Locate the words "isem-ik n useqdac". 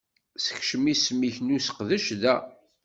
0.93-2.07